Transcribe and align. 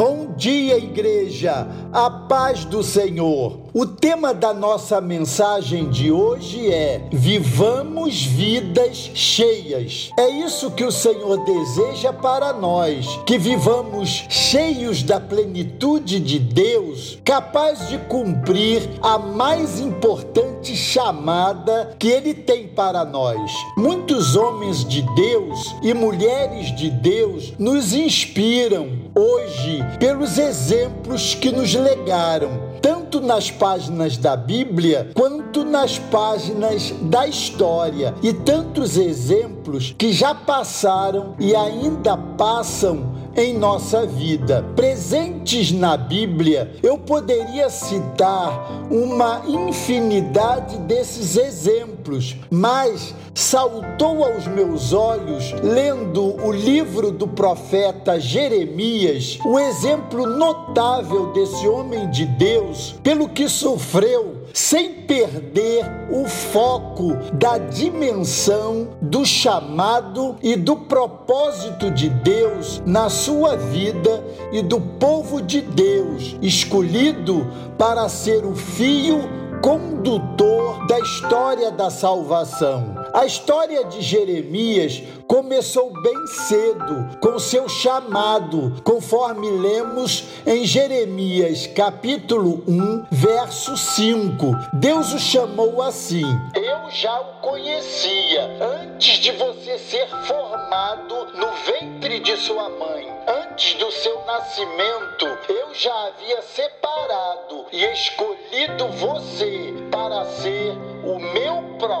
Bom 0.00 0.32
dia, 0.34 0.78
igreja, 0.78 1.68
a 1.92 2.08
paz 2.08 2.64
do 2.64 2.82
Senhor. 2.82 3.60
O 3.74 3.84
tema 3.84 4.32
da 4.32 4.54
nossa 4.54 4.98
mensagem 4.98 5.90
de 5.90 6.10
hoje 6.10 6.72
é: 6.72 7.06
Vivamos 7.12 8.24
vidas 8.24 9.10
cheias. 9.12 10.10
É 10.18 10.26
isso 10.26 10.70
que 10.70 10.84
o 10.84 10.90
Senhor 10.90 11.44
deseja 11.44 12.14
para 12.14 12.50
nós, 12.54 13.06
que 13.26 13.36
vivamos 13.36 14.24
cheios 14.30 15.02
da 15.02 15.20
plenitude 15.20 16.18
de 16.18 16.38
Deus, 16.38 17.18
capaz 17.22 17.90
de 17.90 17.98
cumprir 17.98 18.88
a 19.02 19.18
mais 19.18 19.80
importante 19.80 20.74
chamada 20.74 21.94
que 21.98 22.08
Ele 22.08 22.32
tem 22.32 22.68
para 22.68 23.04
nós. 23.04 23.52
Muitos 23.76 24.34
homens 24.34 24.82
de 24.82 25.02
Deus 25.14 25.74
e 25.82 25.92
mulheres 25.92 26.74
de 26.74 26.88
Deus 26.88 27.52
nos 27.58 27.92
inspiram 27.92 28.99
hoje 29.14 29.84
pelos 29.98 30.38
exemplos 30.38 31.34
que 31.34 31.50
nos 31.50 31.74
legaram, 31.74 32.50
tanto 32.80 33.20
nas 33.20 33.50
páginas 33.50 34.16
da 34.16 34.36
Bíblia 34.36 35.10
quanto 35.14 35.64
nas 35.64 35.98
páginas 35.98 36.92
da 37.02 37.26
história, 37.26 38.14
e 38.22 38.32
tantos 38.32 38.96
exemplos 38.96 39.94
que 39.98 40.12
já 40.12 40.34
passaram 40.34 41.34
e 41.38 41.54
ainda 41.54 42.16
passam 42.16 43.19
em 43.40 43.56
nossa 43.56 44.06
vida. 44.06 44.64
Presentes 44.76 45.72
na 45.72 45.96
Bíblia, 45.96 46.72
eu 46.82 46.98
poderia 46.98 47.70
citar 47.70 48.70
uma 48.90 49.42
infinidade 49.46 50.76
desses 50.80 51.36
exemplos, 51.36 52.36
mas 52.50 53.14
saltou 53.34 54.24
aos 54.24 54.46
meus 54.46 54.92
olhos, 54.92 55.52
lendo 55.62 56.36
o 56.44 56.52
livro 56.52 57.10
do 57.10 57.26
profeta 57.26 58.20
Jeremias, 58.20 59.38
o 59.44 59.58
exemplo 59.58 60.26
notável 60.26 61.32
desse 61.32 61.66
homem 61.66 62.10
de 62.10 62.26
Deus, 62.26 62.94
pelo 63.02 63.28
que 63.28 63.48
sofreu 63.48 64.39
sem 64.52 64.92
perder 65.02 65.84
o 66.10 66.26
foco 66.26 67.14
da 67.34 67.58
dimensão 67.58 68.88
do 69.00 69.24
chamado 69.24 70.36
e 70.42 70.56
do 70.56 70.76
propósito 70.76 71.90
de 71.90 72.08
Deus 72.08 72.82
na 72.84 73.08
sua 73.08 73.56
vida 73.56 74.22
e 74.52 74.62
do 74.62 74.80
povo 74.80 75.40
de 75.40 75.60
Deus, 75.60 76.36
escolhido 76.42 77.46
para 77.78 78.08
ser 78.08 78.44
o 78.44 78.54
fio 78.54 79.20
condutor 79.62 80.86
da 80.86 80.98
história 80.98 81.70
da 81.70 81.90
salvação. 81.90 82.99
A 83.12 83.26
história 83.26 83.84
de 83.86 84.00
Jeremias 84.02 85.02
começou 85.26 85.92
bem 86.00 86.26
cedo 86.28 87.18
com 87.20 87.40
seu 87.40 87.68
chamado, 87.68 88.80
conforme 88.84 89.50
lemos 89.50 90.24
em 90.46 90.64
Jeremias 90.64 91.66
capítulo 91.66 92.62
1, 92.68 93.06
verso 93.10 93.76
5. 93.76 94.46
Deus 94.74 95.12
o 95.12 95.18
chamou 95.18 95.82
assim: 95.82 96.22
Eu 96.54 96.90
já 96.90 97.20
o 97.20 97.40
conhecia 97.40 98.48
antes 98.60 99.18
de 99.18 99.32
você 99.32 99.76
ser 99.78 100.06
formado 100.26 101.26
no 101.34 101.50
ventre 101.66 102.20
de 102.20 102.36
sua 102.36 102.68
mãe. 102.68 103.10
Antes 103.26 103.74
do 103.74 103.90
seu 103.90 104.24
nascimento, 104.24 105.26
eu 105.48 105.74
já 105.74 106.06
havia 106.06 106.42
separado 106.42 107.66
e 107.72 107.84
escolhido 107.86 108.88
você 108.88 109.74
para 109.90 110.24
ser 110.26 110.89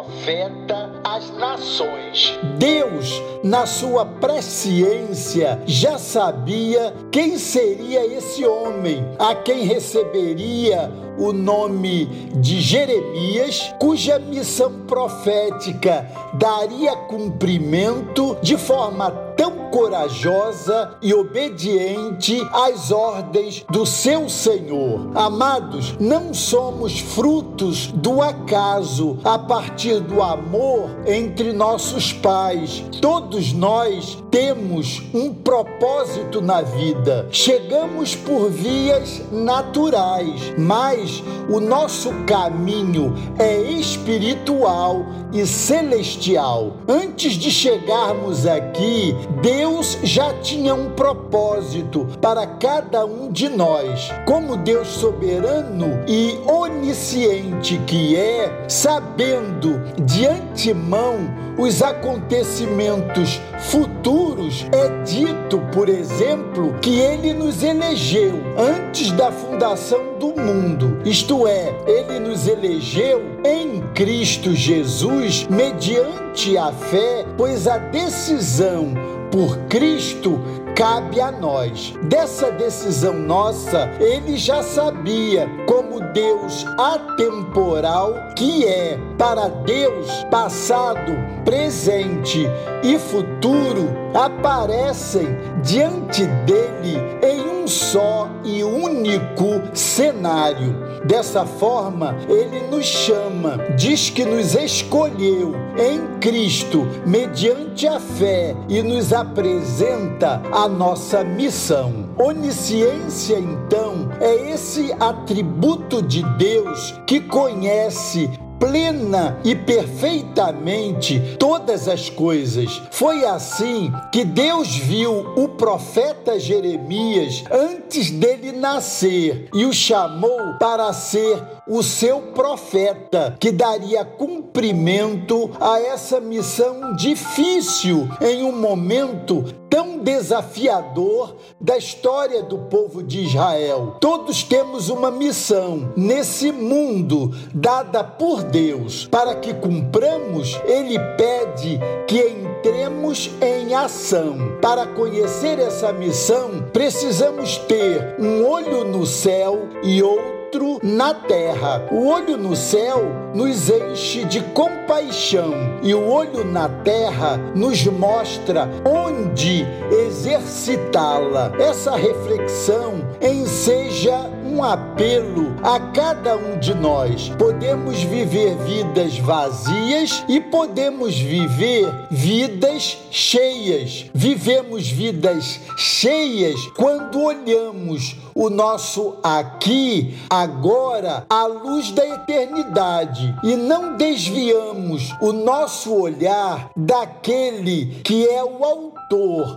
profeta 0.00 0.92
às 1.04 1.30
nações. 1.36 2.38
Deus, 2.58 3.22
na 3.44 3.66
sua 3.66 4.06
presciência, 4.06 5.60
já 5.66 5.98
sabia 5.98 6.94
quem 7.12 7.36
seria 7.36 8.06
esse 8.06 8.46
homem, 8.46 9.04
a 9.18 9.34
quem 9.34 9.64
receberia 9.64 10.90
o 11.18 11.32
nome 11.32 12.06
de 12.36 12.60
Jeremias, 12.60 13.74
cuja 13.78 14.18
missão 14.18 14.72
profética 14.86 16.06
daria 16.34 16.96
cumprimento 16.96 18.38
de 18.42 18.56
forma 18.56 19.10
tão 19.36 19.59
corajosa 19.70 20.96
e 21.00 21.14
obediente 21.14 22.40
às 22.52 22.90
ordens 22.90 23.64
do 23.70 23.86
seu 23.86 24.28
Senhor. 24.28 25.10
Amados, 25.14 25.94
não 25.98 26.34
somos 26.34 27.00
frutos 27.00 27.86
do 27.88 28.20
acaso 28.20 29.18
a 29.24 29.38
partir 29.38 30.00
do 30.00 30.22
amor 30.22 30.90
entre 31.06 31.52
nossos 31.52 32.12
pais. 32.12 32.84
Todos 33.00 33.52
nós 33.52 34.18
temos 34.30 35.02
um 35.14 35.32
propósito 35.32 36.40
na 36.40 36.62
vida. 36.62 37.28
Chegamos 37.30 38.14
por 38.14 38.50
vias 38.50 39.22
naturais, 39.30 40.52
mas 40.58 41.22
o 41.48 41.60
nosso 41.60 42.10
caminho 42.26 43.14
é 43.38 43.60
espiritual 43.60 45.04
e 45.32 45.46
celestial. 45.46 46.76
Antes 46.88 47.34
de 47.34 47.50
chegarmos 47.50 48.46
aqui, 48.46 49.14
Deus 49.42 49.59
já 50.02 50.32
tinha 50.34 50.74
um 50.74 50.90
propósito 50.90 52.06
para 52.20 52.46
cada 52.46 53.04
um 53.04 53.30
de 53.30 53.48
nós. 53.48 54.10
Como 54.26 54.56
Deus 54.56 54.88
soberano 54.88 56.02
e 56.06 56.38
onisciente 56.46 57.78
que 57.86 58.16
é, 58.16 58.64
sabendo 58.68 59.80
de 60.02 60.26
antemão 60.26 61.18
os 61.58 61.82
acontecimentos 61.82 63.40
futuros, 63.58 64.66
é 64.72 65.02
dito, 65.04 65.60
por 65.72 65.88
exemplo, 65.88 66.74
que 66.80 66.98
ele 66.98 67.34
nos 67.34 67.62
elegeu 67.62 68.40
antes 68.56 69.12
da 69.12 69.30
fundação 69.30 70.18
do 70.18 70.28
mundo. 70.40 71.00
Isto 71.04 71.46
é, 71.46 71.74
ele 71.86 72.18
nos 72.18 72.48
elegeu 72.48 73.20
em 73.44 73.82
Cristo 73.94 74.54
Jesus 74.54 75.46
mediante 75.50 76.56
a 76.56 76.72
fé, 76.72 77.26
pois 77.36 77.66
a 77.66 77.76
decisão 77.76 79.19
por 79.30 79.56
Cristo 79.68 80.40
cabe 80.74 81.20
a 81.20 81.30
nós. 81.30 81.92
Dessa 82.04 82.50
decisão 82.52 83.12
nossa, 83.14 83.90
ele 84.00 84.36
já 84.36 84.62
sabia 84.62 85.48
como 85.66 86.00
Deus 86.12 86.64
atemporal 86.78 88.14
que 88.36 88.66
é. 88.66 88.98
Para 89.18 89.48
Deus, 89.48 90.24
passado, 90.30 91.12
presente 91.44 92.46
e 92.82 92.98
futuro 92.98 93.90
aparecem 94.14 95.28
diante 95.62 96.24
dele 96.26 96.96
em 97.22 97.49
só 97.70 98.28
e 98.44 98.62
único 98.62 99.62
cenário. 99.72 100.90
Dessa 101.04 101.46
forma, 101.46 102.16
ele 102.28 102.66
nos 102.68 102.84
chama, 102.84 103.58
diz 103.76 104.10
que 104.10 104.24
nos 104.24 104.54
escolheu 104.54 105.54
em 105.78 106.18
Cristo 106.20 106.86
mediante 107.06 107.86
a 107.86 107.98
fé 107.98 108.54
e 108.68 108.82
nos 108.82 109.12
apresenta 109.12 110.42
a 110.52 110.68
nossa 110.68 111.24
missão. 111.24 112.10
Onisciência, 112.18 113.38
então, 113.38 114.10
é 114.20 114.50
esse 114.50 114.92
atributo 115.00 116.02
de 116.02 116.22
Deus 116.36 116.94
que 117.06 117.20
conhece 117.20 118.30
plena 118.60 119.40
e 119.42 119.56
perfeitamente 119.56 121.36
todas 121.38 121.88
as 121.88 122.10
coisas. 122.10 122.82
Foi 122.92 123.24
assim 123.24 123.90
que 124.12 124.24
Deus 124.24 124.76
viu 124.76 125.32
o 125.34 125.48
profeta 125.48 126.38
Jeremias 126.38 127.42
antes 127.50 128.10
dele 128.10 128.52
nascer 128.52 129.48
e 129.54 129.64
o 129.64 129.72
chamou 129.72 130.58
para 130.60 130.92
ser 130.92 131.42
o 131.66 131.82
seu 131.82 132.20
profeta, 132.20 133.36
que 133.40 133.50
daria 133.50 134.04
cumprimento 134.04 135.50
a 135.60 135.80
essa 135.80 136.20
missão 136.20 136.94
difícil 136.94 138.08
em 138.20 138.42
um 138.42 138.52
momento 138.52 139.44
tão 139.70 139.98
desafiador 139.98 141.36
da 141.60 141.78
história 141.78 142.42
do 142.42 142.58
povo 142.58 143.02
de 143.02 143.22
Israel. 143.22 143.96
Todos 144.00 144.42
temos 144.42 144.90
uma 144.90 145.10
missão 145.10 145.92
nesse 145.96 146.50
mundo 146.50 147.32
dada 147.54 148.02
por 148.02 148.42
Deus. 148.42 149.06
Para 149.06 149.36
que 149.36 149.54
cumpramos, 149.54 150.60
Ele 150.66 150.98
pede 151.16 151.78
que 152.08 152.18
entremos 152.18 153.30
em 153.40 153.72
ação. 153.74 154.58
Para 154.60 154.86
conhecer 154.88 155.60
essa 155.60 155.92
missão, 155.92 156.64
precisamos 156.72 157.56
ter 157.56 158.16
um 158.18 158.44
olho 158.44 158.84
no 158.84 159.06
céu 159.06 159.68
e 159.84 160.02
outro 160.02 160.39
outro 160.50 160.80
na 160.82 161.14
terra. 161.14 161.86
O 161.92 162.08
olho 162.08 162.36
no 162.36 162.56
céu 162.56 163.04
nos 163.34 163.70
enche 163.70 164.24
de 164.24 164.40
compaixão 164.40 165.52
e 165.82 165.94
o 165.94 166.04
olho 166.08 166.44
na 166.44 166.68
terra 166.68 167.36
nos 167.54 167.84
mostra 167.86 168.68
onde 168.84 169.64
exercitá-la. 170.06 171.52
Essa 171.58 171.94
reflexão 171.94 172.94
enseja 173.20 174.28
um 174.60 174.64
apelo 174.64 175.56
a 175.62 175.80
cada 175.80 176.36
um 176.36 176.58
de 176.58 176.74
nós. 176.74 177.30
Podemos 177.38 178.02
viver 178.02 178.54
vidas 178.56 179.18
vazias 179.18 180.22
e 180.28 180.38
podemos 180.38 181.18
viver 181.18 181.90
vidas 182.10 182.98
cheias. 183.10 184.04
Vivemos 184.12 184.86
vidas 184.86 185.58
cheias 185.78 186.60
quando 186.76 187.22
olhamos 187.22 188.16
o 188.34 188.50
nosso 188.50 189.16
aqui, 189.22 190.16
agora, 190.28 191.24
à 191.28 191.46
luz 191.46 191.90
da 191.92 192.06
eternidade 192.06 193.34
e 193.42 193.56
não 193.56 193.96
desviamos 193.96 195.10
o 195.22 195.32
nosso 195.32 195.94
olhar 195.94 196.70
daquele 196.76 198.00
que 198.04 198.28
é 198.28 198.44
o 198.44 198.62
autor 198.62 198.99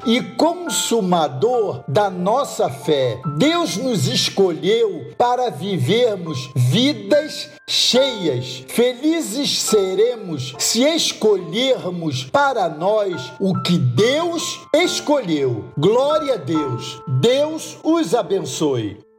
e 0.05 0.21
consumador 0.35 1.83
da 1.87 2.09
nossa 2.09 2.69
fé. 2.69 3.21
Deus 3.37 3.77
nos 3.77 4.07
escolheu 4.07 5.11
para 5.17 5.49
vivermos 5.49 6.49
vidas 6.55 7.49
cheias. 7.67 8.65
Felizes 8.67 9.61
seremos 9.61 10.55
se 10.57 10.83
escolhermos 10.83 12.23
para 12.23 12.67
nós 12.67 13.31
o 13.39 13.61
que 13.61 13.77
Deus 13.77 14.59
escolheu. 14.73 15.65
Glória 15.77 16.35
a 16.35 16.37
Deus. 16.37 17.01
Deus 17.07 17.77
os 17.83 18.15
abençoe. 18.15 19.12